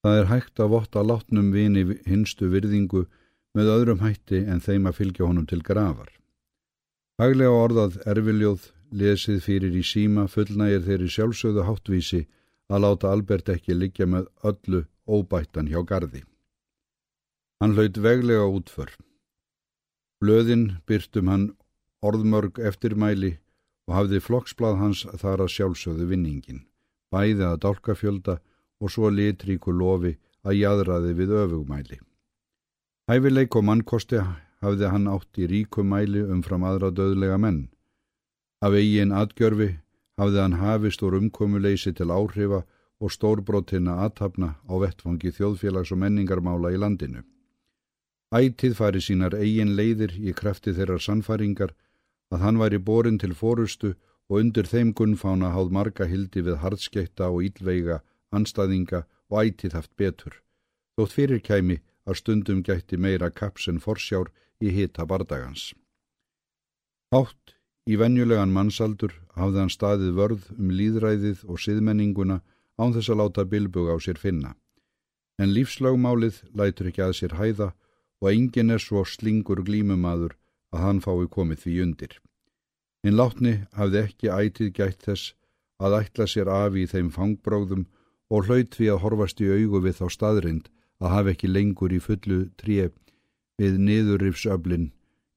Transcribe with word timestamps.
Það 0.00 0.18
er 0.18 0.28
hægt 0.30 0.60
að 0.62 0.72
votta 0.74 1.02
látnum 1.04 1.50
vini 1.52 1.82
hinstu 2.08 2.48
virðingu 2.52 3.04
með 3.56 3.72
öðrum 3.74 4.00
hætti 4.04 4.44
en 4.48 4.62
þeim 4.64 4.88
að 4.88 4.96
fylgja 5.00 5.26
honum 5.26 5.46
til 5.50 5.60
grafar. 5.66 6.08
Haglega 7.20 7.52
orðað 7.52 7.98
erfiljóð 8.08 8.70
lesið 8.96 9.42
fyrir 9.44 9.76
í 9.76 9.82
síma 9.84 10.24
fullnægir 10.30 10.86
þeirri 10.86 11.10
sjálfsögðu 11.12 11.66
háttvísi 11.66 12.22
að 12.70 12.82
láta 12.86 13.10
Albert 13.12 13.50
ekki 13.52 13.76
liggja 13.76 14.06
með 14.06 14.30
öllu 14.46 14.84
óbættan 15.04 15.68
hjá 15.68 15.82
gardi. 15.84 16.22
Hann 17.60 17.76
hlaut 17.76 17.98
veglega 18.00 18.46
útför. 18.48 18.94
Blöðin 20.20 20.80
byrtum 20.88 21.28
hann 21.28 21.46
orðmörg 22.00 22.60
eftirmæli 22.70 23.34
og 23.88 23.96
hafði 23.98 24.20
flokksblad 24.24 24.78
hans 24.80 25.04
þar 25.20 25.44
að 25.44 25.52
sjálfsögðu 25.56 26.06
vinningin, 26.12 26.64
bæði 27.12 27.44
að 27.50 27.60
dálkafjölda 27.66 28.38
og 28.80 28.92
svo 28.92 29.10
litríku 29.12 29.72
lofi 29.72 30.16
að 30.44 30.56
jæðraði 30.62 31.12
við 31.18 31.34
öfugmæli. 31.42 31.98
Hæfileik 33.10 33.56
og 33.56 33.66
mannkosti 33.68 34.20
hafði 34.64 34.90
hann 34.92 35.08
átt 35.10 35.40
í 35.40 35.48
ríkumæli 35.50 36.24
umfram 36.34 36.64
aðra 36.64 36.90
döðlega 36.94 37.38
menn. 37.38 37.68
Af 38.64 38.76
eigin 38.76 39.12
atgjörfi 39.16 39.70
hafði 40.20 40.40
hann 40.44 40.60
hafist 40.60 41.02
úr 41.02 41.16
umkomuleysi 41.18 41.92
til 41.96 42.12
áhrifa 42.12 42.64
og 43.00 43.12
stórbrotina 43.14 43.96
aðtapna 44.04 44.54
á 44.68 44.74
vettfangi 44.82 45.32
þjóðfélags 45.36 45.92
og 45.94 46.00
menningarmála 46.02 46.72
í 46.74 46.80
landinu. 46.80 47.22
Ætið 48.30 48.76
fari 48.78 49.00
sínar 49.02 49.34
eigin 49.34 49.74
leiðir 49.76 50.12
í 50.20 50.34
krafti 50.36 50.74
þeirrar 50.76 51.02
sannfæringar 51.02 51.72
að 52.30 52.44
hann 52.44 52.60
væri 52.60 52.78
borin 52.78 53.18
til 53.18 53.32
fórustu 53.34 53.94
og 54.30 54.36
undir 54.42 54.68
þeim 54.70 54.92
gunnfána 54.94 55.50
háð 55.56 55.72
marga 55.74 56.06
hildi 56.06 56.44
við 56.46 56.60
hardskeitta 56.62 57.30
og 57.32 57.42
ílveiga 57.48 57.98
anstaðinga 58.34 59.04
og 59.30 59.44
ætið 59.44 59.76
haft 59.78 59.92
betur, 59.96 60.34
þótt 60.96 61.16
fyrir 61.16 61.42
kæmi 61.44 61.80
að 62.06 62.20
stundum 62.20 62.62
gætti 62.66 62.98
meira 62.98 63.30
kaps 63.30 63.68
en 63.70 63.80
forsjár 63.82 64.30
í 64.60 64.72
hita 64.74 65.06
bardagans. 65.06 65.72
Hátt 67.14 67.56
í 67.90 67.96
venjulegan 67.98 68.52
mannsaldur 68.54 69.14
hafði 69.34 69.62
hann 69.62 69.74
staðið 69.74 70.16
vörð 70.18 70.48
um 70.56 70.70
líðræðið 70.70 71.44
og 71.50 71.60
siðmenninguna 71.64 72.40
án 72.80 72.94
þess 72.94 73.12
að 73.12 73.20
láta 73.22 73.44
bilbug 73.44 73.90
á 73.90 73.96
sér 73.98 74.20
finna. 74.20 74.54
En 75.40 75.52
lífslagmálið 75.56 76.42
lætur 76.54 76.90
ekki 76.90 77.04
að 77.06 77.16
sér 77.18 77.36
hæða 77.40 77.70
og 78.20 78.30
engin 78.32 78.70
er 78.74 78.82
svo 78.82 79.04
slingur 79.08 79.62
glímumadur 79.64 80.36
að 80.74 80.84
hann 80.84 81.00
fái 81.04 81.26
komið 81.32 81.64
því 81.64 81.76
undir. 81.84 82.12
En 83.04 83.16
látni 83.16 83.54
hafði 83.76 84.02
ekki 84.04 84.28
ætið 84.28 84.72
gætt 84.76 85.06
þess 85.08 85.34
að 85.80 85.96
ætla 86.02 86.26
sér 86.28 86.50
af 86.52 86.76
í 86.76 86.84
þeim 86.86 87.08
fangbróðum 87.14 87.86
og 88.30 88.46
hlaut 88.46 88.74
því 88.76 88.90
að 88.94 89.02
horfast 89.04 89.42
í 89.42 89.50
augu 89.50 89.82
við 89.84 90.00
þá 90.00 90.06
staðrind 90.16 90.70
að 91.00 91.14
hafa 91.14 91.34
ekki 91.34 91.50
lengur 91.50 91.92
í 91.92 92.00
fullu 92.02 92.40
tríu 92.60 92.90
við 93.60 93.78
niðurrifsöflin 93.86 94.90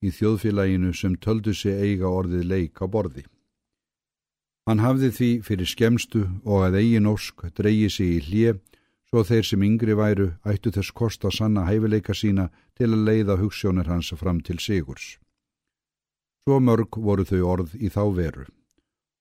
í 0.04 0.12
þjóðfélaginu 0.12 0.92
sem 0.96 1.16
töldu 1.16 1.54
sig 1.56 1.80
eiga 1.80 2.12
orðið 2.12 2.46
leik 2.52 2.82
á 2.84 2.86
borði. 2.88 3.24
Hann 4.68 4.80
hafði 4.80 5.10
því 5.18 5.32
fyrir 5.44 5.68
skemstu 5.68 6.22
og 6.44 6.68
að 6.68 6.78
eigin 6.80 7.10
ósk 7.10 7.44
dreyji 7.58 7.90
sig 7.92 8.14
í 8.18 8.22
hlje 8.28 8.54
svo 9.10 9.24
þeir 9.28 9.48
sem 9.48 9.64
yngri 9.68 9.96
væru 10.00 10.30
ættu 10.48 10.72
þess 10.72 10.96
kost 10.96 11.26
að 11.28 11.36
sanna 11.38 11.66
hæfileika 11.68 12.16
sína 12.16 12.48
til 12.80 12.92
að 12.92 13.04
leiða 13.10 13.40
hugssjónir 13.42 13.92
hans 13.92 14.14
fram 14.20 14.40
til 14.40 14.60
sigurs. 14.64 15.18
Svo 16.44 16.60
mörg 16.60 16.96
voru 17.00 17.26
þau 17.28 17.42
orð 17.56 17.76
í 17.76 17.92
þá 17.92 18.04
veru 18.16 18.48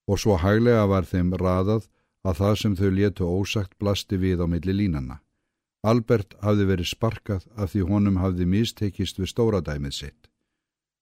og 0.07 0.19
svo 0.19 0.35
hæglega 0.39 0.87
var 0.91 1.05
þeim 1.07 1.31
raðað 1.39 1.87
að 2.23 2.39
það 2.39 2.55
sem 2.61 2.75
þau 2.79 2.89
létu 2.97 3.27
ósagt 3.27 3.77
blasti 3.79 4.17
við 4.17 4.43
á 4.43 4.47
milli 4.47 4.73
línana. 4.73 5.19
Albert 5.83 6.37
hafði 6.39 6.67
verið 6.69 6.89
sparkað 6.93 7.47
af 7.59 7.73
því 7.73 7.81
honum 7.89 8.19
hafði 8.23 8.45
mistekist 8.47 9.19
við 9.19 9.33
stóradæmið 9.33 9.95
sitt. 9.97 10.29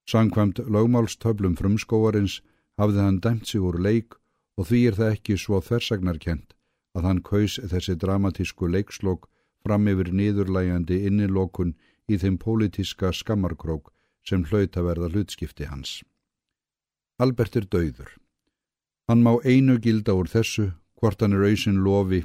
Sankvæmt 0.09 0.63
lögmálstöflum 0.65 1.53
frumskóarins 1.59 2.39
hafði 2.81 3.05
hann 3.05 3.19
dæmt 3.21 3.47
sig 3.47 3.61
úr 3.61 3.77
leik 3.77 4.17
og 4.57 4.67
því 4.69 4.79
er 4.89 4.97
það 4.97 5.13
ekki 5.15 5.37
svo 5.37 5.61
þversagnarkent 5.61 6.55
að 6.97 7.07
hann 7.07 7.21
kaus 7.21 7.59
þessi 7.61 7.95
dramatísku 8.01 8.67
leikslokk 8.67 9.29
fram 9.61 9.87
yfir 9.87 10.09
niðurlægandi 10.17 11.03
innilokun 11.07 11.75
í 12.09 12.17
þeim 12.17 12.39
pólitíska 12.41 13.13
skammarkrók 13.13 13.93
sem 14.27 14.43
hlaut 14.49 14.77
að 14.77 14.87
verða 14.89 15.11
hlutskipti 15.13 15.69
hans. 15.69 16.01
Albert 17.21 17.55
er 17.55 17.69
dauður. 17.69 18.17
Hann 19.07 19.21
má 19.21 19.37
einu 19.45 19.77
gilda 19.77 20.17
úr 20.17 20.29
þessu 20.29 20.71
hvort 21.01 21.21
hann 21.21 21.33
er 21.33 21.47
auðsin 21.49 21.81
lofi 21.81 22.21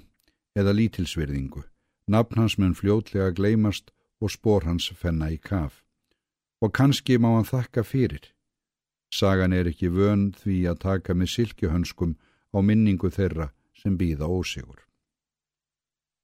eða 0.56 0.74
lítilsverðingu. 0.76 1.64
Nafn 2.12 2.38
hans 2.38 2.56
mun 2.60 2.76
fljótlega 2.76 3.32
gleymast 3.34 3.90
og 4.20 4.32
spór 4.32 4.66
hans 4.68 4.90
fenna 4.94 5.30
í 5.32 5.38
kaf. 5.40 5.82
Og 6.62 6.72
kannski 6.76 7.18
má 7.18 7.32
hann 7.34 7.48
þakka 7.48 7.82
fyrir. 7.84 8.32
Sagan 9.12 9.52
er 9.52 9.68
ekki 9.70 9.88
vön 9.92 10.30
því 10.36 10.58
að 10.70 10.82
taka 10.84 11.14
með 11.14 11.32
silkjuhönskum 11.34 12.16
á 12.52 12.58
minningu 12.60 13.10
þeirra 13.12 13.50
sem 13.76 13.96
býða 13.98 14.28
ósigur. 14.28 14.80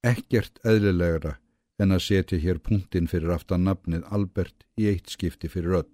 Ekkert 0.03 0.59
eðlilegra 0.67 1.37
en 1.81 1.95
að 1.95 2.05
setja 2.07 2.39
hér 2.39 2.59
punktinn 2.59 3.09
fyrir 3.09 3.33
aftan 3.33 3.65
nafnið 3.67 4.05
Albert 4.13 4.65
í 4.77 4.89
eitt 4.91 5.09
skipti 5.13 5.49
fyrir 5.49 5.79
öll. 5.83 5.93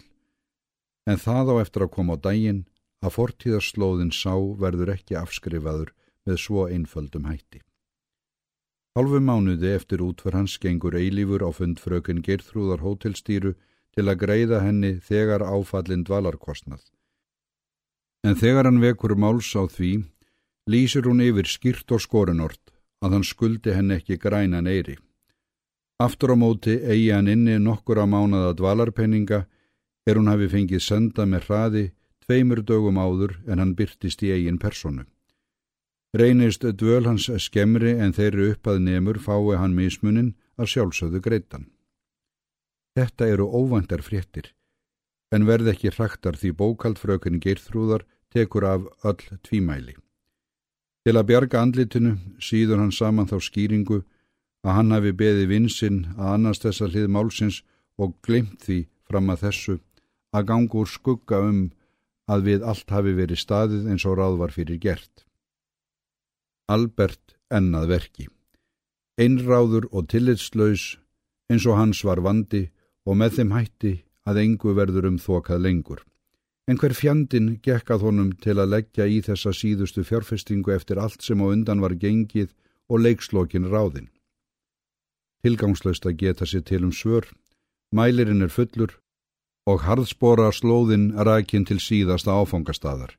En 1.07 1.21
það 1.21 1.53
á 1.53 1.61
eftir 1.63 1.85
að 1.85 1.93
koma 1.95 2.17
á 2.19 2.23
daginn 2.29 2.65
að 3.05 3.15
fortíðarslóðin 3.15 4.11
sá 4.13 4.33
verður 4.59 4.93
ekki 4.95 5.17
afskrifaður 5.19 5.93
með 6.29 6.39
svo 6.45 6.67
einföldum 6.69 7.25
hætti. 7.25 7.63
Halvu 8.97 9.19
mánuði 9.21 9.73
eftir 9.73 10.01
útför 10.05 10.37
hans 10.37 10.57
gengur 10.61 10.97
eilífur 10.97 11.45
á 11.45 11.49
fund 11.55 11.81
frökun 11.81 12.23
Geirþrúðar 12.25 12.81
hótelstýru 12.85 13.53
til 13.95 14.05
að 14.05 14.21
greiða 14.23 14.61
henni 14.65 14.95
þegar 15.09 15.45
áfallin 15.45 16.05
dvalarkostnað. 16.07 16.81
En 18.27 18.35
þegar 18.35 18.67
hann 18.67 18.81
vekur 18.83 19.15
máls 19.15 19.51
á 19.55 19.63
því, 19.65 19.91
lýsir 20.69 21.07
hún 21.07 21.23
yfir 21.23 21.47
skýrt 21.47 21.93
og 21.95 22.03
skorinort 22.03 22.73
að 22.99 23.15
hann 23.15 23.27
skuldi 23.27 23.73
henni 23.73 23.99
ekki 23.99 24.19
græna 24.19 24.61
neyri. 24.61 24.97
Aftur 25.99 26.35
á 26.35 26.37
móti 26.39 26.75
eigi 26.79 27.11
hann 27.11 27.31
inni 27.31 27.57
nokkur 27.59 28.01
að 28.03 28.11
mánada 28.13 28.51
dvalarpenninga 28.55 29.45
er 30.07 30.19
hún 30.19 30.31
hafi 30.31 30.49
fengið 30.51 30.83
senda 30.83 31.25
með 31.25 31.47
hraði 31.47 31.85
tveimur 32.25 32.61
dögum 32.63 32.99
áður 32.99 33.37
en 33.47 33.59
hann 33.59 33.75
byrtist 33.79 34.23
í 34.23 34.33
eigin 34.35 34.59
personu. 34.59 35.05
Reynist 36.17 36.63
dvöl 36.65 37.05
hans 37.05 37.27
skemmri 37.37 37.91
en 38.01 38.15
þeirri 38.17 38.47
uppað 38.55 38.79
nemur 38.81 39.19
fái 39.21 39.57
hann 39.61 39.75
mismunin 39.77 40.31
að 40.57 40.71
sjálfsögðu 40.73 41.21
greitan. 41.21 41.67
Þetta 42.97 43.27
eru 43.29 43.45
óvandar 43.45 44.01
fréttir, 44.01 44.49
en 45.29 45.45
verð 45.45 45.69
ekki 45.75 45.93
hraktar 45.93 46.39
því 46.39 46.55
bókaldfrökun 46.57 47.37
Geirþrúðar 47.43 48.07
tekur 48.33 48.65
af 48.65 48.89
öll 49.05 49.37
tvímæli. 49.45 49.95
Til 51.05 51.15
að 51.15 51.27
bjarga 51.29 51.61
andlitinu 51.61 52.17
síður 52.41 52.81
hann 52.81 52.91
saman 52.91 53.29
þá 53.29 53.37
skýringu 53.45 54.01
að 54.65 54.75
hann 54.75 54.91
hafi 54.91 55.13
beði 55.13 55.45
vinsinn 55.53 56.01
að 56.17 56.33
annars 56.33 56.65
þessa 56.65 56.89
hlið 56.89 57.07
málsins 57.13 57.61
og 58.01 58.17
glimt 58.25 58.65
því 58.65 58.81
fram 59.05 59.29
að 59.29 59.45
þessu 59.45 59.79
að 60.33 60.49
gangur 60.49 60.89
skugga 60.89 61.45
um 61.45 61.63
að 62.29 62.45
við 62.49 62.65
allt 62.65 62.89
hafi 62.89 63.13
verið 63.13 63.45
staðið 63.45 63.89
eins 63.93 64.05
og 64.09 64.17
ráð 64.17 64.41
var 64.41 64.53
fyrir 64.57 64.81
gert. 64.81 65.28
Albert 66.69 67.33
ennað 67.49 67.87
verki. 67.89 68.27
Einráður 69.17 69.87
og 69.89 70.05
tillitslaus 70.11 70.99
eins 71.49 71.65
og 71.65 71.79
hans 71.79 72.03
var 72.05 72.21
vandi 72.21 72.67
og 73.09 73.17
með 73.17 73.39
þeim 73.39 73.53
hætti 73.55 73.93
að 74.29 74.41
engu 74.43 74.75
verður 74.77 75.07
um 75.09 75.17
þokað 75.17 75.63
lengur. 75.65 76.03
En 76.69 76.77
hver 76.77 76.93
fjandin 76.93 77.55
gekkað 77.65 78.05
honum 78.05 78.29
til 78.43 78.59
að 78.61 78.75
leggja 78.75 79.07
í 79.09 79.17
þessa 79.25 79.49
síðustu 79.57 80.03
fjárfestingu 80.05 80.75
eftir 80.75 81.01
allt 81.01 81.25
sem 81.25 81.41
á 81.41 81.49
undan 81.49 81.81
var 81.81 81.95
gengið 81.97 82.53
og 82.85 83.01
leikslokin 83.01 83.65
ráðin. 83.73 84.11
Tilgangslöst 85.41 86.05
að 86.05 86.19
geta 86.21 86.45
sér 86.45 86.61
til 86.69 86.83
um 86.85 86.93
svör, 86.93 87.25
mælirinn 87.89 88.45
er 88.45 88.53
fullur 88.53 88.93
og 89.65 89.87
harðspora 89.87 90.51
slóðin 90.53 91.15
rækinn 91.17 91.65
til 91.65 91.79
síðasta 91.81 92.37
áfangastadar, 92.37 93.15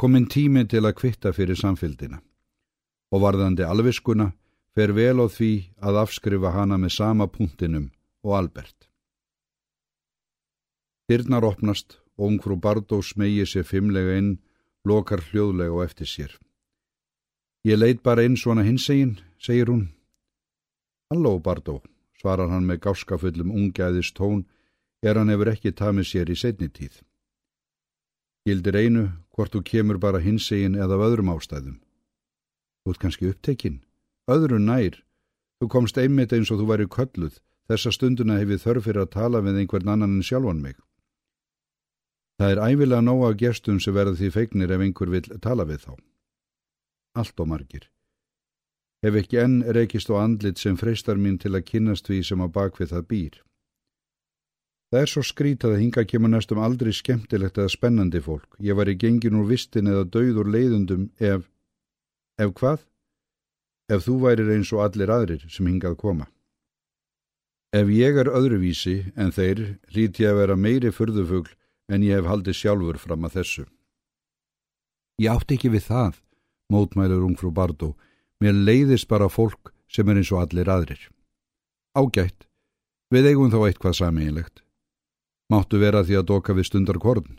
kominn 0.00 0.30
tími 0.32 0.64
til 0.64 0.86
að 0.86 0.96
kvitta 1.02 1.34
fyrir 1.36 1.60
samfélgina 1.60 2.22
og 3.12 3.22
varðandi 3.22 3.64
alviskuna 3.66 4.32
fer 4.74 4.92
vel 4.92 5.22
á 5.22 5.26
því 5.30 5.52
að 5.80 6.00
afskrifa 6.02 6.52
hana 6.52 6.76
með 6.80 6.96
sama 6.98 7.26
punktinum 7.32 7.90
og 8.26 8.34
Albert. 8.40 8.88
Hyrnar 11.08 11.46
opnast 11.46 12.00
og 12.18 12.32
ungfrú 12.32 12.56
Bardó 12.58 12.98
smegi 13.02 13.46
sér 13.46 13.64
fimmlega 13.64 14.16
inn, 14.18 14.32
lokar 14.84 15.22
hljóðlega 15.30 15.76
og 15.76 15.84
eftir 15.84 16.10
sér. 16.10 16.32
Ég 17.66 17.78
leit 17.78 18.02
bara 18.02 18.24
inn 18.26 18.36
svona 18.36 18.64
hinsegin, 18.66 19.16
segir 19.38 19.70
hún. 19.70 19.88
Halló 21.10 21.38
Bardó, 21.38 21.80
svarar 22.18 22.50
hann 22.50 22.66
með 22.66 22.82
gáskafullum 22.86 23.54
ungæðis 23.54 24.12
tón, 24.14 24.44
er 25.02 25.18
hann 25.18 25.30
hefur 25.30 25.52
ekki 25.54 25.72
tamið 25.72 26.10
sér 26.10 26.30
í 26.30 26.36
setni 26.38 26.68
tíð. 26.68 27.00
Gildir 28.46 28.76
einu 28.78 29.08
hvort 29.34 29.54
þú 29.54 29.62
kemur 29.66 29.98
bara 30.02 30.22
hinsegin 30.22 30.78
eða 30.78 30.98
öðrum 31.06 31.32
ástæðum. 31.34 31.80
Þú 32.86 32.94
ert 32.94 33.02
kannski 33.02 33.32
upptekinn, 33.32 33.80
öðru 34.30 34.60
nær, 34.62 35.00
Þú 35.56 35.68
komst 35.72 35.96
einmitt 35.96 36.34
eins 36.36 36.50
og 36.52 36.60
þú 36.60 36.66
væri 36.68 36.86
kölluð. 36.92 37.38
Þessa 37.66 37.92
stunduna 37.94 38.36
hefði 38.38 38.58
þörf 38.62 38.84
fyrir 38.86 39.02
að 39.06 39.14
tala 39.14 39.40
við 39.42 39.62
einhvern 39.62 39.92
annan 39.94 40.18
en 40.18 40.26
sjálfan 40.26 40.60
mig. 40.62 40.76
Það 42.36 42.52
er 42.52 42.60
æfilega 42.66 43.02
nóga 43.02 43.30
gestum 43.40 43.78
sem 43.80 43.96
verða 43.96 44.18
því 44.18 44.28
feignir 44.34 44.74
ef 44.76 44.84
einhver 44.84 45.12
vil 45.14 45.24
tala 45.40 45.64
við 45.64 45.86
þá. 45.86 45.94
Allt 47.16 47.40
og 47.40 47.48
margir. 47.48 47.88
Ef 49.02 49.16
ekki 49.16 49.40
enn 49.40 49.56
reykist 49.72 50.12
á 50.12 50.20
andlit 50.20 50.60
sem 50.60 50.76
freistar 50.76 51.16
mín 51.16 51.40
til 51.40 51.54
að 51.56 51.64
kynast 51.72 52.06
því 52.10 52.20
sem 52.28 52.44
á 52.44 52.46
bakvið 52.52 52.92
það 52.92 53.08
býr. 53.08 53.42
Það 54.92 55.00
er 55.00 55.10
svo 55.10 55.22
skrítað 55.24 55.74
að 55.74 55.82
hinga 55.82 56.04
kemur 56.06 56.30
næstum 56.30 56.60
aldrei 56.62 56.92
skemmtilegt 56.94 57.56
eða 57.58 57.72
spennandi 57.72 58.20
fólk. 58.22 58.60
Ég 58.60 58.76
var 58.76 58.92
í 58.92 58.94
gengin 59.00 59.40
úr 59.40 59.48
vistin 59.48 59.88
eða 59.88 60.04
dauður 60.04 60.52
leiðundum 60.52 61.08
ef... 61.16 61.48
Ef 62.36 62.52
hvað? 62.52 62.82
Ef 63.88 64.02
þú 64.04 64.16
værir 64.24 64.50
eins 64.52 64.72
og 64.74 64.82
allir 64.84 65.12
aðrir 65.12 65.46
sem 65.48 65.68
hingað 65.68 65.96
koma. 66.00 66.26
Ef 67.72 67.88
ég 67.92 68.18
er 68.20 68.28
öðruvísi 68.28 69.12
en 69.16 69.32
þeir 69.32 69.62
lít 69.94 70.20
ég 70.20 70.32
að 70.32 70.40
vera 70.42 70.56
meiri 70.56 70.92
fyrðufugl 70.92 71.54
en 71.92 72.04
ég 72.04 72.18
hef 72.18 72.28
haldið 72.28 72.58
sjálfur 72.58 72.98
fram 73.00 73.24
að 73.24 73.38
þessu. 73.38 73.64
Ég 75.22 75.32
átti 75.32 75.56
ekki 75.56 75.72
við 75.72 75.86
það, 75.86 76.20
mótmælur 76.72 77.24
ungfrú 77.24 77.52
Bardó, 77.56 77.94
mér 78.42 78.52
leiðist 78.52 79.08
bara 79.08 79.30
fólk 79.32 79.72
sem 79.88 80.08
er 80.08 80.20
eins 80.20 80.32
og 80.34 80.42
allir 80.42 80.68
aðrir. 80.68 81.00
Ágætt, 81.96 82.44
við 83.08 83.30
eigum 83.32 83.48
þá 83.54 83.58
eitthvað 83.64 83.98
sameinlegt. 84.02 84.60
Máttu 85.48 85.80
vera 85.80 86.04
því 86.04 86.20
að 86.20 86.28
doka 86.34 86.52
við 86.52 86.68
stundar 86.68 87.00
korn. 87.00 87.38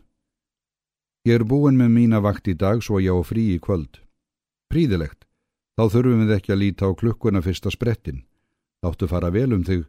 Ég 1.28 1.38
er 1.38 1.46
búin 1.46 1.78
með 1.78 1.94
mína 1.94 2.24
vakt 2.24 2.48
í 2.48 2.56
dag 2.58 2.82
svo 2.82 2.98
ég 3.04 3.14
á 3.14 3.22
frí 3.22 3.52
í 3.54 3.62
kvöld. 3.62 4.02
Príðilegt, 4.68 5.26
þá 5.78 5.84
þurfum 5.94 6.24
við 6.26 6.34
ekki 6.38 6.54
að 6.54 6.62
líta 6.64 6.90
á 6.90 6.92
klukkuna 7.00 7.42
fyrsta 7.46 7.72
sprettin. 7.72 8.26
Þáttu 8.84 9.08
fara 9.10 9.32
vel 9.32 9.54
um 9.56 9.64
þig 9.64 9.86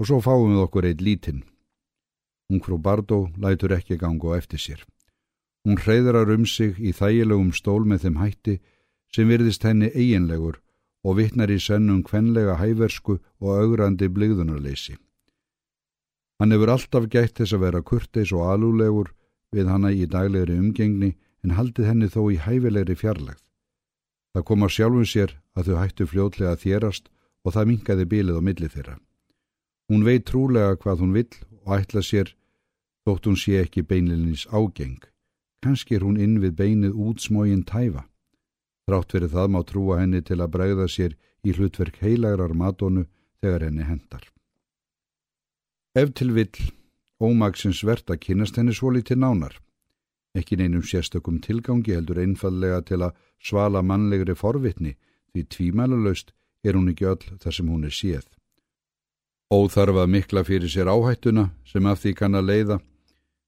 og 0.00 0.08
svo 0.08 0.20
fáum 0.24 0.54
við 0.54 0.62
okkur 0.64 0.88
eitt 0.88 1.04
lítinn. 1.04 1.44
Ungfrú 2.52 2.78
Bardó 2.80 3.28
lætur 3.40 3.72
ekki 3.76 3.98
ganga 4.00 4.32
á 4.32 4.38
eftir 4.40 4.60
sér. 4.60 4.80
Hún 5.64 5.80
hreyðrar 5.80 6.32
um 6.34 6.44
sig 6.44 6.76
í 6.80 6.92
þægilegum 6.92 7.52
stól 7.56 7.84
með 7.88 8.04
þeim 8.04 8.20
hætti 8.20 8.58
sem 9.14 9.30
virðist 9.30 9.64
henni 9.64 9.88
eiginlegur 9.94 10.60
og 11.04 11.18
vittnar 11.20 11.52
í 11.52 11.60
sennum 11.60 12.02
kvenlega 12.04 12.58
hæversku 12.60 13.18
og 13.40 13.50
augrandi 13.52 14.08
bligðunarleysi. 14.08 14.96
Hann 16.40 16.52
hefur 16.52 16.74
alltaf 16.74 17.06
gætt 17.12 17.38
þess 17.38 17.56
að 17.56 17.64
vera 17.64 17.84
kurteis 17.86 18.32
og 18.34 18.48
alúlegur 18.50 19.12
við 19.54 19.70
hanna 19.70 19.92
í 19.92 20.08
daglegri 20.10 20.58
umgengni 20.58 21.14
en 21.44 21.54
haldið 21.56 21.88
henni 21.90 22.08
þó 22.10 22.22
í 22.32 22.40
hæfilegri 22.40 22.96
fjarlægð. 22.98 23.40
Það 24.34 24.46
kom 24.48 24.66
á 24.66 24.68
sjálfum 24.68 25.06
sér 25.06 25.36
að 25.54 25.70
þau 25.70 25.76
hættu 25.78 26.06
fljótlega 26.10 26.54
að 26.54 26.62
þérast 26.64 27.10
og 27.44 27.54
það 27.54 27.68
minkaði 27.70 28.06
bílið 28.10 28.40
á 28.40 28.42
milli 28.42 28.70
þeirra. 28.72 28.96
Hún 29.88 30.04
veit 30.04 30.24
trúlega 30.26 30.78
hvað 30.80 31.04
hún 31.04 31.14
vill 31.14 31.34
og 31.62 31.76
ætla 31.78 32.02
sér 32.02 32.32
þótt 33.04 33.28
hún 33.28 33.38
sé 33.38 33.60
ekki 33.60 33.84
beinleilins 33.86 34.46
ágeng. 34.50 34.98
Kanski 35.62 35.96
er 35.96 36.04
hún 36.04 36.18
inn 36.20 36.40
við 36.42 36.56
beinið 36.58 36.96
útsmógin 36.98 37.64
tæfa. 37.68 38.08
Þrátt 38.88 39.14
verið 39.16 39.36
það 39.36 39.52
má 39.52 39.60
trúa 39.64 40.00
henni 40.00 40.20
til 40.20 40.40
að 40.40 40.52
bregða 40.56 40.88
sér 40.88 41.16
í 41.44 41.54
hlutverk 41.56 42.00
heilagrar 42.02 42.52
matonu 42.56 43.06
þegar 43.40 43.68
henni 43.68 43.86
hendar. 43.86 44.24
Ef 45.94 46.10
til 46.18 46.32
vill, 46.34 46.72
ómagsins 47.22 47.84
verðt 47.86 48.10
að 48.10 48.22
kynast 48.26 48.58
henni 48.58 48.74
svo 48.74 48.90
litið 48.92 49.20
nánar. 49.22 49.60
Ekki 50.34 50.58
neinum 50.58 50.82
sérstökum 50.82 51.40
tilgangi 51.40 51.94
heldur 51.94 52.18
einfallega 52.18 52.80
til 52.82 53.02
að 53.06 53.14
svala 53.38 53.82
mannlegri 53.82 54.34
forvitni 54.34 54.96
því 55.32 55.44
tvímælulegst 55.54 56.32
er 56.64 56.74
hún 56.78 56.90
ekki 56.90 57.06
öll 57.10 57.38
þar 57.42 57.54
sem 57.54 57.70
hún 57.70 57.86
er 57.86 57.94
séð. 57.94 58.26
Óþarfa 59.54 60.06
mikla 60.10 60.42
fyrir 60.44 60.70
sér 60.72 60.90
áhættuna 60.90 61.50
sem 61.68 61.86
af 61.86 62.00
því 62.02 62.12
kann 62.18 62.34
að 62.34 62.48
leiða. 62.50 62.78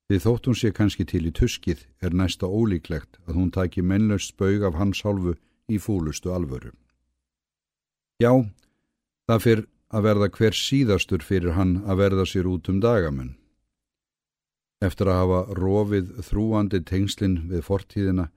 Því 0.06 0.18
þótt 0.22 0.46
hún 0.46 0.58
sé 0.60 0.70
kannski 0.70 1.04
til 1.04 1.24
í 1.26 1.32
tuskið 1.34 1.86
er 2.04 2.14
næsta 2.14 2.46
ólíklegt 2.46 3.18
að 3.26 3.40
hún 3.40 3.50
taki 3.50 3.82
mennlaust 3.82 4.34
spaug 4.34 4.62
af 4.68 4.78
hans 4.78 5.02
hálfu 5.02 5.34
í 5.66 5.80
fúlustu 5.82 6.30
alvöru. 6.30 6.70
Já, 8.22 8.30
það 9.26 9.42
fyrr 9.42 9.64
að 9.90 10.06
verða 10.06 10.28
hver 10.36 10.54
síðastur 10.54 11.24
fyrir 11.26 11.56
hann 11.58 11.80
að 11.82 11.98
verða 12.04 12.26
sér 12.28 12.46
út 12.46 12.70
um 12.70 12.78
dagamenn. 12.80 13.34
Eftir 14.84 15.08
að 15.08 15.20
hafa 15.22 15.40
rofið 15.56 16.08
þrúandi 16.26 16.82
tengslinn 16.84 17.36
við 17.50 17.64
fortíðina 17.64 18.28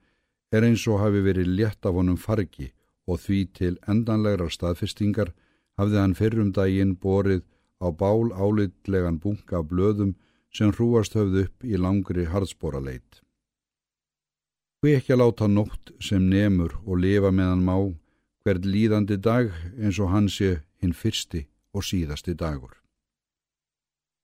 er 0.52 0.64
eins 0.66 0.86
og 0.88 1.02
hafi 1.02 1.20
verið 1.24 1.52
létt 1.58 1.86
af 1.86 1.96
honum 1.98 2.16
fargi 2.16 2.70
og 3.06 3.20
því 3.20 3.40
til 3.58 3.74
endanlegra 3.90 4.48
staðfestingar 4.50 5.34
hafði 5.80 6.00
hann 6.00 6.16
fyrrum 6.16 6.52
daginn 6.56 6.96
borið 6.96 7.44
á 7.80 7.88
bál 7.92 8.32
álitlegan 8.32 9.20
bunga 9.20 9.62
blöðum 9.64 10.14
sem 10.52 10.72
hrúast 10.74 11.14
höfð 11.14 11.44
upp 11.44 11.64
í 11.64 11.78
langri 11.78 12.26
hardsbóraleit. 12.32 13.20
Hví 14.80 14.96
ekki 14.96 15.14
að 15.14 15.22
láta 15.22 15.48
nótt 15.48 15.92
sem 16.00 16.24
nemur 16.28 16.78
og 16.86 17.02
lifa 17.04 17.30
meðan 17.30 17.64
má 17.64 17.76
hvert 18.44 18.64
líðandi 18.64 19.20
dag 19.20 19.52
eins 19.76 20.00
og 20.00 20.08
hann 20.14 20.28
sé 20.32 20.62
hinn 20.80 20.96
fyrsti 20.96 21.44
og 21.76 21.84
síðasti 21.84 22.34
dagur. 22.34 22.72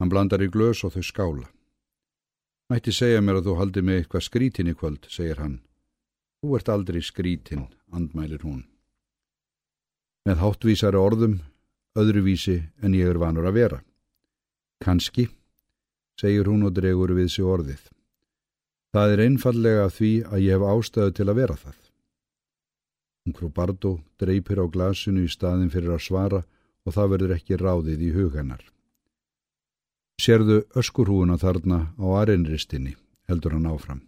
Hann 0.01 0.13
blandar 0.13 0.45
í 0.45 0.49
glös 0.53 0.83
og 0.85 0.97
þau 0.97 1.05
skála. 1.05 1.47
Mætti 2.67 2.91
segja 2.91 3.21
mér 3.23 3.39
að 3.39 3.47
þú 3.47 3.53
haldi 3.61 3.83
mig 3.87 4.01
eitthvað 4.01 4.25
skrítin 4.27 4.71
í 4.71 4.75
kvöld, 4.75 5.05
segir 5.07 5.39
hann. 5.39 5.61
Þú 6.43 6.57
ert 6.59 6.71
aldrei 6.73 7.03
skrítin, 7.05 7.69
andmælir 7.95 8.43
hún. 8.43 8.65
Með 10.27 10.43
háttvísari 10.43 10.99
orðum 10.99 11.39
öðruvísi 11.97 12.59
en 12.83 12.97
ég 12.99 13.13
er 13.13 13.21
vanur 13.23 13.47
að 13.47 13.59
vera. 13.61 13.79
Kanski, 14.83 15.29
segir 16.19 16.51
hún 16.51 16.67
og 16.67 16.75
dregur 16.75 17.15
við 17.15 17.31
sig 17.37 17.47
orðið. 17.47 17.87
Það 18.91 19.13
er 19.15 19.25
einfallega 19.29 19.89
því 19.93 20.13
að 20.27 20.45
ég 20.45 20.57
hef 20.57 20.67
ástöðu 20.75 21.15
til 21.15 21.29
að 21.31 21.39
vera 21.39 21.57
það. 21.63 21.79
Ungrú 23.27 23.51
Bardó 23.55 23.93
dreipir 24.19 24.59
á 24.59 24.67
glasinu 24.67 25.23
í 25.27 25.31
staðin 25.31 25.71
fyrir 25.71 25.95
að 25.95 26.05
svara 26.05 26.43
og 26.87 26.95
það 26.95 27.13
verður 27.15 27.37
ekki 27.39 27.59
ráðið 27.63 28.05
í 28.07 28.15
hugannar. 28.15 28.63
Serðu 30.27 30.65
öskurhúuna 30.75 31.37
þarna 31.39 31.77
á 32.03 32.07
arinristinni, 32.19 32.97
heldur 33.31 33.53
hann 33.55 33.69
áfram. 33.71 34.01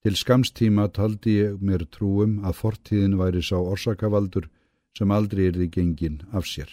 Til 0.00 0.14
skamstíma 0.16 0.86
taldi 0.96 1.34
ég 1.42 1.58
mér 1.60 1.84
trúum 1.92 2.38
að 2.40 2.56
fortíðin 2.62 3.18
væri 3.20 3.42
sá 3.44 3.58
orsakavaldur 3.60 4.48
sem 4.96 5.12
aldrei 5.12 5.50
er 5.50 5.58
því 5.58 5.68
gengin 5.74 6.16
af 6.32 6.48
sér. 6.48 6.72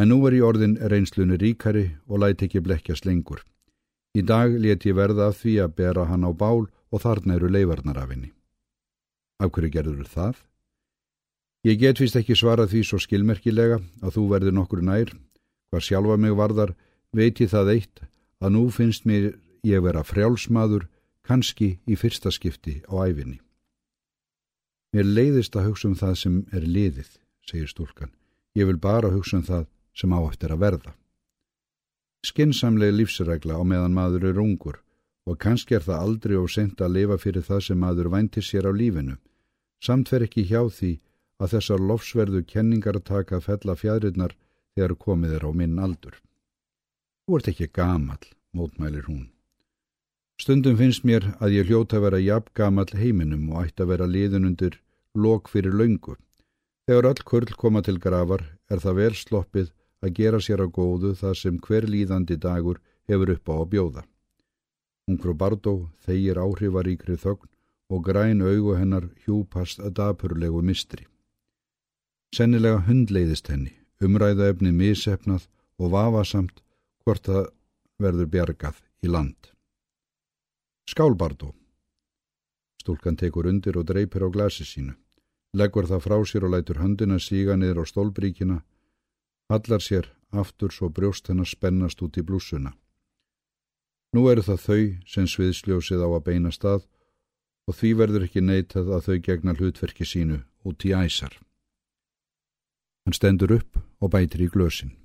En 0.00 0.08
nú 0.08 0.22
er 0.24 0.38
ég 0.38 0.48
orðin 0.48 0.78
reynslunni 0.80 1.36
ríkari 1.36 1.86
og 2.08 2.24
læti 2.24 2.48
ekki 2.48 2.64
blekkjast 2.64 3.04
lengur. 3.04 3.44
Í 4.16 4.24
dag 4.24 4.56
let 4.56 4.88
ég 4.88 4.96
verða 4.96 5.28
af 5.28 5.42
því 5.44 5.60
að 5.60 5.76
bera 5.76 6.08
hann 6.08 6.24
á 6.24 6.32
bál 6.32 6.70
og 6.72 7.04
þarna 7.04 7.36
eru 7.36 7.52
leifarnar 7.52 8.00
af 8.00 8.14
henni. 8.16 8.32
Af 9.44 9.52
hverju 9.52 9.76
gerður 9.76 10.08
það? 10.08 10.36
Ég 11.68 11.76
get 11.84 12.00
vist 12.00 12.16
ekki 12.16 12.32
svara 12.32 12.64
því 12.64 12.86
svo 12.88 12.98
skilmerkilega 12.98 13.82
að 14.00 14.14
þú 14.16 14.30
verður 14.32 14.56
nokkur 14.56 14.80
nær. 14.80 15.12
Hvað 15.68 15.84
sjálfa 15.84 16.16
mig 16.16 16.32
varðar 16.32 16.72
veit 17.16 17.40
ég 17.42 17.50
það 17.50 17.72
eitt 17.74 18.02
að 18.40 18.54
nú 18.56 18.64
finnst 18.72 19.06
mér 19.08 19.32
ég 19.66 19.82
vera 19.84 20.04
frjálsmaður 20.06 20.86
kannski 21.26 21.78
í 21.86 21.96
fyrsta 21.98 22.32
skipti 22.32 22.80
á 22.88 22.94
æfinni. 23.06 23.40
Mér 24.94 25.06
leiðist 25.06 25.56
að 25.56 25.70
hugsa 25.70 25.88
um 25.90 25.98
það 25.98 26.14
sem 26.18 26.38
er 26.50 26.64
liðið, 26.66 27.10
segir 27.46 27.68
stúlkan. 27.70 28.10
Ég 28.58 28.66
vil 28.66 28.80
bara 28.82 29.12
hugsa 29.12 29.38
um 29.38 29.44
það 29.46 29.68
sem 29.94 30.10
á 30.10 30.20
eftir 30.26 30.54
að 30.54 30.62
verða. 30.64 30.94
Skinsamlega 32.26 32.96
lífsregla 32.96 33.60
á 33.60 33.62
meðan 33.62 33.94
maður 33.94 34.26
er 34.30 34.40
ungur 34.42 34.80
og 35.28 35.38
kannski 35.38 35.76
er 35.76 35.84
það 35.84 36.02
aldrei 36.04 36.36
og 36.40 36.50
sent 36.50 36.80
að 36.80 36.96
lifa 36.96 37.18
fyrir 37.20 37.44
það 37.46 37.60
sem 37.68 37.78
maður 37.78 38.10
vænti 38.10 38.42
sér 38.42 38.66
á 38.66 38.72
lífinu, 38.74 39.16
samt 39.78 40.10
fer 40.10 40.24
ekki 40.26 40.46
hjá 40.48 40.64
því 40.66 40.96
að 41.40 41.54
þessar 41.54 41.84
lofsverðu 41.90 42.42
kenningar 42.48 42.98
taka 43.00 43.38
að 43.38 43.78
fjæðrinnar 43.84 44.34
þegar 44.74 44.96
komið 44.98 45.36
er 45.38 45.46
á 45.46 45.50
minn 45.54 45.78
aldur. 45.78 46.18
Þú 47.30 47.36
ert 47.38 47.48
ekki 47.52 47.66
gamal, 47.70 48.22
mótmælir 48.58 49.04
hún. 49.06 49.28
Stundum 50.42 50.74
finnst 50.80 51.04
mér 51.06 51.28
að 51.38 51.52
ég 51.60 51.68
hljóta 51.68 52.00
að 52.00 52.04
vera 52.08 52.18
jafn 52.18 52.50
gamal 52.58 52.90
heiminum 52.90 53.44
og 53.52 53.68
ætti 53.68 53.84
að 53.84 53.90
vera 53.92 54.06
liðunundir 54.10 54.78
lok 55.14 55.50
fyrir 55.52 55.76
laungu. 55.78 56.16
Þegar 56.90 57.06
öll 57.10 57.20
kurl 57.30 57.52
koma 57.60 57.84
til 57.86 58.00
grafar 58.02 58.42
er 58.66 58.82
það 58.82 58.98
vel 58.98 59.14
sloppið 59.20 59.68
að 60.02 60.14
gera 60.16 60.40
sér 60.42 60.64
að 60.64 60.72
góðu 60.74 61.12
það 61.20 61.36
sem 61.38 61.60
hver 61.66 61.86
líðandi 61.92 62.36
dagur 62.42 62.80
hefur 63.06 63.30
upp 63.36 63.46
á 63.46 63.54
að 63.54 63.70
bjóða. 63.76 64.02
Ungfrú 65.06 65.34
Bardó 65.42 65.74
þeir 66.08 66.40
áhrifaríkri 66.42 67.14
þögn 67.14 67.50
og 67.94 68.02
græn 68.08 68.42
augu 68.42 68.74
hennar 68.74 69.06
hjúpast 69.22 69.78
að 69.78 69.94
dapurlegu 70.00 70.64
mistri. 70.66 71.06
Sennilega 72.34 72.82
hundleiðist 72.90 73.46
henni, 73.54 73.70
umræða 74.02 74.50
efni 74.50 74.74
misefnað 74.74 75.46
og 75.78 75.94
vafasamt 75.94 76.58
hvort 77.04 77.26
það 77.26 77.48
verður 78.00 78.30
bjargað 78.34 78.82
í 79.04 79.10
land. 79.10 79.52
Skál 80.88 81.14
Bardó. 81.14 81.54
Stúlkan 82.80 83.16
tekur 83.20 83.46
undir 83.46 83.76
og 83.76 83.86
dreipir 83.86 84.24
á 84.24 84.28
glasi 84.32 84.64
sínu. 84.64 84.94
leggur 85.52 85.86
það 85.86 86.04
frá 86.04 86.16
sér 86.26 86.44
og 86.46 86.52
lætur 86.54 86.78
höndina 86.78 87.18
síga 87.18 87.56
niður 87.58 87.82
á 87.82 87.84
stólbríkina, 87.90 88.62
hallar 89.50 89.82
sér 89.82 90.06
aftur 90.30 90.70
svo 90.70 90.88
brjóst 90.88 91.26
hennar 91.28 91.48
spennast 91.48 92.02
út 92.02 92.18
í 92.18 92.22
blúsuna. 92.22 92.72
Nú 94.14 94.28
eru 94.30 94.42
það 94.42 94.62
þau 94.66 94.82
sem 95.06 95.26
sviðsljósið 95.26 96.02
á 96.06 96.08
að 96.10 96.24
beina 96.28 96.50
stað 96.54 96.86
og 97.66 97.76
því 97.78 97.90
verður 97.98 98.26
ekki 98.26 98.42
neitað 98.42 98.94
að 98.94 99.04
þau 99.06 99.18
gegna 99.26 99.54
hlutverki 99.58 100.06
sínu 100.06 100.40
út 100.66 100.86
í 100.86 100.94
æsar. 100.94 101.34
Hann 103.06 103.14
stendur 103.14 103.58
upp 103.58 103.78
og 104.00 104.10
bætir 104.14 104.46
í 104.46 104.50
glösin. 104.50 104.99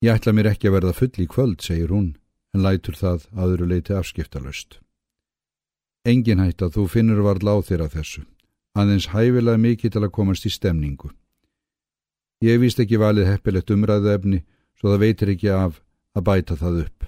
Ég 0.00 0.16
ætla 0.16 0.32
mér 0.32 0.54
ekki 0.54 0.70
að 0.70 0.78
verða 0.78 0.94
full 0.96 1.12
í 1.20 1.26
kvöld, 1.28 1.58
segir 1.60 1.90
hún, 1.92 2.14
en 2.56 2.62
lætur 2.64 2.96
það 2.96 3.26
aðuru 3.36 3.66
leiti 3.68 3.92
afskiptalöst. 3.92 4.78
Engin 6.08 6.40
hætt 6.40 6.62
að 6.64 6.78
þú 6.78 6.84
finnur 6.88 7.20
var 7.26 7.42
láð 7.44 7.66
þér 7.68 7.82
að 7.84 7.96
þessu, 7.98 8.22
aðeins 8.80 9.10
hæfilega 9.12 9.60
mikið 9.60 9.92
til 9.92 10.02
að 10.06 10.14
komast 10.16 10.46
í 10.48 10.52
stemningu. 10.54 11.10
Ég 12.40 12.62
víst 12.62 12.80
ekki 12.80 12.96
valið 12.96 13.28
heppilegt 13.28 13.72
umræðu 13.74 14.08
efni, 14.14 14.38
svo 14.80 14.94
það 14.94 15.02
veitir 15.04 15.32
ekki 15.34 15.50
af 15.52 15.82
að 16.16 16.24
bæta 16.30 16.56
það 16.56 16.78
upp. 16.86 17.04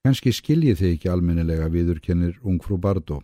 Kanski 0.00 0.32
skiljið 0.32 0.78
þið 0.80 0.94
ekki 0.94 1.10
almennilega 1.12 1.68
viðurkennir 1.68 2.38
ungfrú 2.40 2.78
Bardó, 2.80 3.18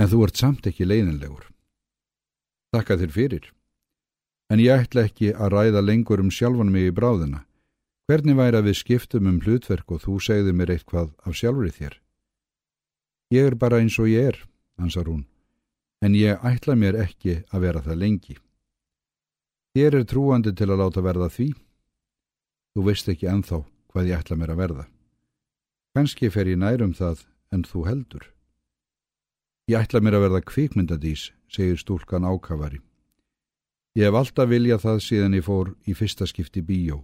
en 0.00 0.08
þú 0.08 0.22
ert 0.24 0.40
samt 0.40 0.70
ekki 0.72 0.88
leiðinlegur. 0.88 1.50
Takka 2.72 2.96
þér 2.96 3.12
fyrir. 3.12 3.52
En 4.48 4.64
ég 4.64 4.88
ætla 4.88 5.04
ekki 5.04 5.34
að 5.36 5.52
ræða 5.52 5.84
lengur 5.84 6.24
um 6.24 6.32
sjálfan 6.32 6.72
mig 6.72 6.88
í 6.88 6.96
bráðina. 6.96 7.44
Hvernig 8.08 8.38
væri 8.38 8.56
að 8.56 8.70
við 8.70 8.76
skiptum 8.78 9.26
um 9.28 9.38
hlutverk 9.44 9.90
og 9.92 9.98
þú 10.00 10.14
segði 10.24 10.52
mér 10.56 10.70
eitthvað 10.72 11.10
af 11.28 11.34
sjálfrið 11.36 11.74
þér? 11.76 11.96
Ég 13.36 13.48
er 13.50 13.56
bara 13.60 13.82
eins 13.82 13.98
og 14.00 14.08
ég 14.08 14.30
er, 14.30 14.38
ansar 14.80 15.10
hún, 15.12 15.26
en 16.00 16.16
ég 16.16 16.40
ætla 16.40 16.72
mér 16.72 16.96
ekki 17.02 17.42
að 17.52 17.66
vera 17.66 17.82
það 17.84 17.98
lengi. 18.00 18.36
Þér 19.76 19.98
er 19.98 20.06
trúandi 20.08 20.54
til 20.56 20.70
að 20.70 20.80
láta 20.80 21.02
verða 21.04 21.28
því. 21.34 21.50
Þú 22.72 22.86
veist 22.88 23.12
ekki 23.12 23.28
enþá 23.28 23.60
hvað 23.92 24.08
ég 24.08 24.24
ætla 24.24 24.40
mér 24.40 24.54
að 24.54 24.62
verða. 24.62 24.86
Kanski 25.92 26.32
fer 26.32 26.48
ég 26.48 26.62
nærum 26.64 26.96
það 26.96 27.26
en 27.52 27.68
þú 27.68 27.84
heldur. 27.90 28.24
Ég 29.68 29.84
ætla 29.84 30.00
mér 30.00 30.16
að 30.16 30.24
verða 30.30 30.42
kvikmyndadís, 30.48 31.28
segir 31.52 31.76
stúlkan 31.76 32.24
ákafari. 32.24 32.80
Ég 34.00 34.08
hef 34.08 34.16
alltaf 34.16 34.48
viljað 34.48 34.80
það 34.86 35.04
síðan 35.04 35.36
ég 35.36 35.44
fór 35.44 35.74
í 35.84 35.92
fyrsta 35.92 36.24
skipti 36.24 36.64
bíó. 36.64 37.02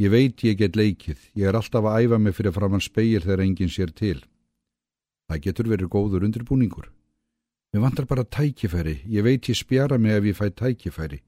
Ég 0.00 0.08
veit 0.08 0.40
ég 0.48 0.56
get 0.56 0.78
leikið, 0.80 1.18
ég 1.36 1.44
er 1.44 1.56
alltaf 1.58 1.84
að 1.84 2.06
æfa 2.06 2.18
mig 2.18 2.32
fyrir 2.32 2.54
framann 2.56 2.80
speil 2.80 3.20
þegar 3.20 3.42
enginn 3.44 3.68
sér 3.68 3.90
til. 3.92 4.22
Það 5.28 5.40
getur 5.44 5.66
verið 5.68 5.90
góður 5.92 6.24
undirbúningur. 6.24 6.86
Mér 7.70 7.82
vantar 7.84 8.06
bara 8.08 8.24
tækifæri, 8.24 9.02
ég 9.04 9.26
veit 9.26 9.50
ég 9.52 9.58
spjara 9.58 9.98
mig 10.00 10.16
ef 10.16 10.24
ég 10.24 10.38
fæ 10.38 10.48
tækifæri. 10.56 11.20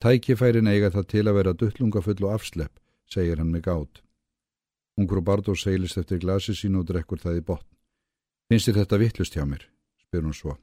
Tækifærin 0.00 0.70
eiga 0.72 0.88
það 0.94 1.08
til 1.12 1.26
að 1.28 1.36
vera 1.36 1.52
duttlungafull 1.52 2.24
og 2.24 2.32
afslepp, 2.38 2.80
segir 3.04 3.36
hann 3.36 3.52
með 3.52 3.66
gátt. 3.68 4.00
Ungur 4.96 5.20
og 5.20 5.26
Bardó 5.28 5.52
seilist 5.54 6.00
eftir 6.00 6.22
glasi 6.24 6.54
sín 6.56 6.78
og 6.80 6.86
drekkur 6.88 7.20
það 7.20 7.42
í 7.42 7.44
botn. 7.52 7.68
Finnst 8.48 8.70
þér 8.70 8.78
þetta 8.80 9.00
vittlust 9.04 9.36
hjá 9.36 9.44
mér? 9.44 9.66
spyr 10.00 10.24
hún 10.24 10.34
svo. 10.34 10.56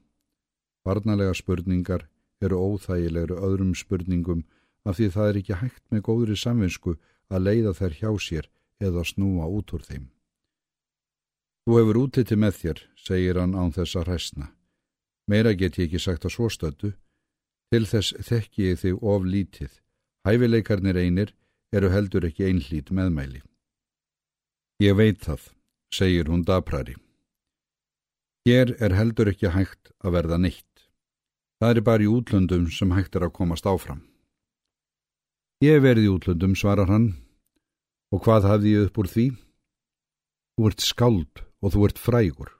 Barnalega 0.82 1.38
spurningar 1.38 2.08
eru 2.42 2.58
óþægilegru 2.58 3.38
öðrum 3.38 3.76
spurningum 3.78 4.42
af 4.82 4.98
því 4.98 5.08
það 5.14 5.30
er 5.30 5.38
ekki 5.40 5.60
hægt 5.62 5.84
með 5.94 6.04
góðri 6.10 6.36
samvinsku 6.36 6.96
að 7.32 7.44
leiða 7.46 7.72
þær 7.78 7.96
hjá 8.00 8.10
sér 8.22 8.48
eða 8.80 9.04
snúa 9.04 9.48
út 9.50 9.72
úr 9.74 9.84
þeim. 9.84 10.06
Þú 11.68 11.76
hefur 11.78 11.98
útliti 12.00 12.36
með 12.36 12.54
þér, 12.62 12.78
segir 12.96 13.38
hann 13.40 13.56
án 13.58 13.74
þess 13.76 13.98
að 13.98 14.06
hræstna. 14.08 14.46
Meira 15.28 15.52
get 15.52 15.76
ég 15.76 15.90
ekki 15.90 16.00
sagt 16.00 16.24
að 16.24 16.32
svo 16.32 16.48
stötu. 16.48 16.94
Til 17.68 17.84
þess 17.84 18.14
þekki 18.24 18.70
ég 18.70 18.80
þig 18.80 19.02
of 19.04 19.26
lítið. 19.28 19.72
Hæfileikarnir 20.24 20.96
einir 20.96 21.34
eru 21.72 21.90
heldur 21.92 22.24
ekki 22.24 22.46
einhlít 22.48 22.88
meðmæli. 22.88 23.42
Ég 24.80 24.96
veit 24.96 25.20
það, 25.20 25.42
segir 25.92 26.30
hún 26.32 26.46
daprari. 26.48 26.96
Hér 28.48 28.72
er 28.80 28.94
heldur 28.96 29.28
ekki 29.28 29.52
hægt 29.52 29.92
að 30.00 30.14
verða 30.16 30.38
neitt. 30.40 30.88
Það 31.60 31.76
er 31.76 31.84
bara 31.84 32.06
í 32.06 32.08
útlöndum 32.08 32.68
sem 32.72 32.94
hægt 32.96 33.18
er 33.18 33.26
að 33.26 33.34
komast 33.36 33.68
áfram. 33.68 34.06
Ég 35.58 35.80
verði 35.82 36.06
útlöndum, 36.06 36.52
svarar 36.54 36.86
hann, 36.86 37.06
og 38.14 38.22
hvað 38.22 38.44
hafði 38.46 38.74
ég 38.76 38.84
upp 38.86 39.00
úr 39.02 39.08
því? 39.10 39.24
Þú 40.54 40.68
ert 40.70 40.84
skald 40.86 41.42
og 41.58 41.74
þú 41.74 41.82
ert 41.88 41.98
frægur. 41.98 42.52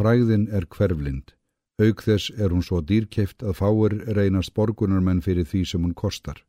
Fræðin 0.00 0.46
er 0.48 0.64
hverflind, 0.64 1.34
auk 1.76 2.00
þess 2.06 2.32
er 2.40 2.56
hún 2.56 2.64
svo 2.64 2.80
dýrkeift 2.80 3.44
að 3.44 3.58
fáir 3.60 3.98
reynast 4.16 4.54
borgunarmenn 4.56 5.20
fyrir 5.20 5.44
því 5.44 5.62
sem 5.68 5.84
hún 5.84 5.92
kostar. 5.92 6.40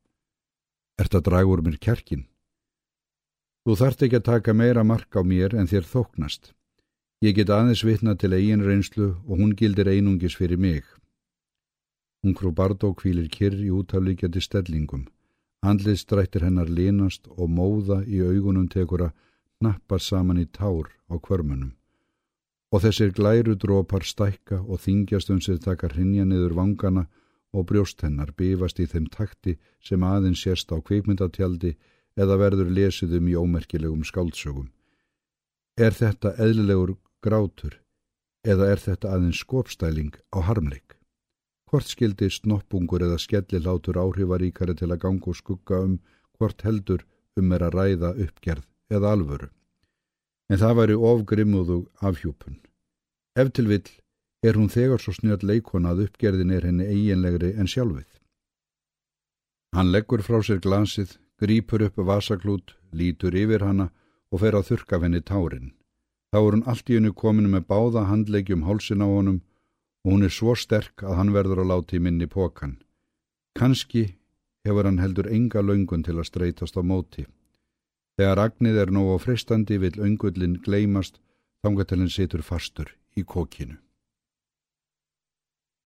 Ert 0.95 1.19
að 1.19 1.27
draga 1.27 1.51
úr 1.51 1.67
mér 1.67 1.75
kjarkin? 1.83 2.23
Þú 3.67 3.75
þart 3.83 4.07
ekki 4.07 4.21
að 4.23 4.27
taka 4.31 4.55
meira 4.55 4.87
mark 4.87 5.11
á 5.19 5.21
mér 5.21 5.59
en 5.59 5.67
þér 5.67 5.83
þóknast. 5.83 6.53
Ég 7.27 7.35
get 7.35 7.51
aðeins 7.51 7.83
vitna 7.83 8.15
til 8.15 8.31
eigin 8.31 8.63
reynslu 8.63 9.17
og 9.27 9.35
hún 9.35 9.51
gildir 9.59 9.91
einungis 9.91 10.39
fyrir 10.39 10.57
mig. 10.57 10.87
Hún 12.23 12.39
krú 12.39 12.55
Bardó 12.55 12.95
kvílir 12.95 13.27
kyrr 13.27 13.59
í 13.59 13.67
útaflíkjandi 13.67 14.39
stellingum. 14.39 15.09
Andliðstrættir 15.61 16.41
hennar 16.47 16.69
línast 16.69 17.27
og 17.37 17.49
móða 17.53 17.99
í 18.09 18.21
augunum 18.25 18.65
tekur 18.71 19.05
að 19.07 19.11
nappar 19.61 20.01
saman 20.01 20.41
í 20.41 20.47
tár 20.49 20.89
á 21.05 21.15
kvörmunum. 21.21 21.75
Og 22.73 22.81
þessir 22.81 23.11
glæru 23.13 23.53
drópar 23.59 24.05
stækka 24.07 24.61
og 24.63 24.81
þingjast 24.81 25.29
um 25.29 25.41
sig 25.41 25.59
taka 25.61 25.91
hrinja 25.91 26.25
niður 26.25 26.55
vangana 26.57 27.05
og 27.53 27.67
brjóst 27.69 28.01
hennar 28.01 28.31
bifast 28.37 28.79
í 28.79 28.87
þeim 28.87 29.09
takti 29.13 29.57
sem 29.83 30.03
aðeins 30.03 30.41
sérst 30.41 30.71
á 30.73 30.81
kvikmyndatjaldi 30.81 31.75
eða 32.17 32.39
verður 32.41 32.71
lesið 32.71 33.17
um 33.19 33.27
í 33.27 33.35
ómerkilegum 33.37 34.07
skáldsögum. 34.07 34.71
Er 35.77 35.93
þetta 35.93 36.33
eðlilegur 36.41 36.95
grátur 37.21 37.77
eða 38.41 38.71
er 38.71 38.81
þetta 38.81 39.13
aðeins 39.13 39.43
skopstæling 39.43 40.15
á 40.33 40.39
harmleik? 40.41 41.00
Hvort 41.71 41.87
skildi 41.87 42.27
snoppungur 42.27 42.99
eða 43.05 43.15
skelli 43.23 43.61
látur 43.63 43.95
áhrifaríkari 43.95 44.75
til 44.75 44.89
að 44.91 45.01
ganga 45.05 45.29
og 45.31 45.37
skugga 45.39 45.77
um 45.85 45.93
hvort 46.35 46.65
heldur 46.67 47.05
um 47.39 47.53
er 47.55 47.63
að 47.63 47.77
ræða 47.77 48.09
uppgerð 48.25 48.65
eða 48.91 49.13
alvöru. 49.15 49.47
En 50.51 50.59
það 50.59 50.77
væri 50.79 50.97
ofgrimmuðu 51.11 51.77
afhjúpun. 52.09 52.57
Ef 53.39 53.53
til 53.55 53.69
vill 53.71 53.87
er 54.43 54.57
hún 54.59 54.67
þegar 54.73 54.99
svo 54.99 55.13
snjöld 55.15 55.45
leikona 55.47 55.93
að 55.93 56.09
uppgerðin 56.09 56.51
er 56.51 56.67
henni 56.67 56.87
eiginlegri 56.91 57.53
en 57.55 57.71
sjálfið. 57.71 58.09
Hann 59.71 59.93
leggur 59.95 60.23
frá 60.27 60.41
sér 60.43 60.59
glasið, 60.59 61.15
grýpur 61.39 61.85
upp 61.87 62.01
vasaklút, 62.09 62.75
lítur 62.91 63.31
yfir 63.31 63.63
hanna 63.63 63.87
og 64.31 64.43
fer 64.43 64.57
að 64.57 64.67
þurka 64.73 64.99
henni 65.05 65.21
tárin. 65.23 65.71
Þá 66.35 66.39
er 66.41 66.51
hún 66.57 66.67
allt 66.67 66.91
í 66.91 66.97
hennu 66.97 67.13
kominu 67.15 67.53
með 67.53 67.69
báða 67.71 68.03
handlegjum 68.11 68.67
hálsin 68.67 69.03
á 69.03 69.07
honum 69.07 69.39
og 70.05 70.13
hún 70.13 70.25
er 70.25 70.33
svo 70.33 70.55
sterk 70.55 71.03
að 71.03 71.17
hann 71.19 71.33
verður 71.35 71.63
að 71.63 71.71
láti 71.71 71.99
í 71.99 72.03
minni 72.05 72.27
pókan. 72.27 72.79
Kanski 73.57 74.03
hefur 74.65 74.87
hann 74.87 75.01
heldur 75.01 75.29
enga 75.29 75.61
laungun 75.61 76.03
til 76.05 76.17
að 76.17 76.29
streytast 76.29 76.77
á 76.77 76.81
móti. 76.81 77.27
Þegar 78.17 78.43
agnið 78.47 78.81
er 78.81 78.91
nóg 78.93 79.15
á 79.15 79.17
fristandi 79.21 79.77
vil 79.81 79.97
öngullin 79.97 80.59
gleymast 80.65 81.21
þangatilinn 81.65 82.09
situr 82.09 82.43
fastur 82.45 82.93
í 83.17 83.23
kókinu. 83.23 83.77